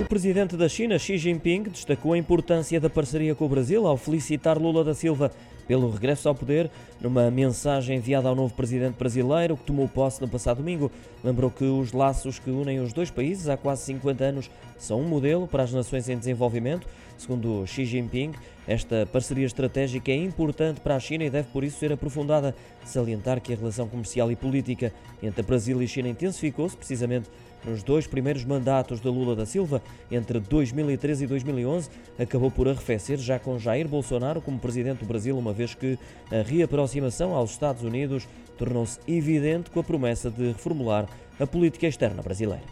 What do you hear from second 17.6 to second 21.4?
Xi Jinping, esta parceria estratégica é importante para a China e